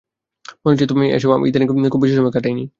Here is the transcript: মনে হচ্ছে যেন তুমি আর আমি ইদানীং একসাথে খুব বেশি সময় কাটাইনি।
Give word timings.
মনে 0.57 0.71
হচ্ছে 0.71 0.81
যেন 0.81 0.89
তুমি 0.91 1.05
আর 1.07 1.21
আমি 1.37 1.45
ইদানীং 1.49 1.67
একসাথে 1.67 1.91
খুব 1.93 2.01
বেশি 2.03 2.15
সময় 2.19 2.33
কাটাইনি। 2.35 2.63